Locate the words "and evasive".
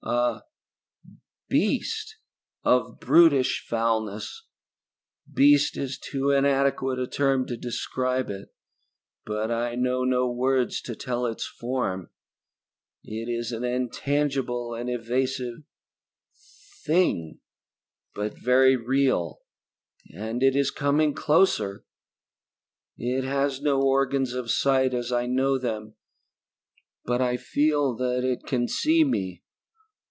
14.73-15.59